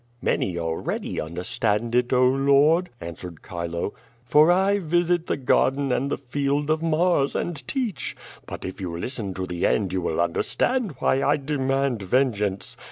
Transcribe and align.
'^ 0.01 0.03
"Many 0.19 0.57
already 0.57 1.21
understand 1.21 1.93
it. 1.93 2.11
Oh 2.11 2.27
Lord," 2.27 2.89
answered 2.99 3.37
Chilo, 3.47 3.93
for 4.25 4.49
I 4.51 4.79
visit 4.79 5.27
the 5.27 5.37
garden 5.37 5.91
and 5.91 6.09
the 6.09 6.17
field 6.17 6.71
of 6.71 6.81
Mars 6.81 7.35
and 7.35 7.55
teach. 7.67 8.17
But 8.47 8.65
if 8.65 8.81
you 8.81 8.97
listen 8.97 9.35
to 9.35 9.45
the 9.45 9.67
end 9.67 9.93
you 9.93 10.01
will 10.01 10.19
understand 10.19 10.95
why 10.97 11.21
I 11.21 11.37
demand 11.37 12.01
vengeance. 12.01 12.77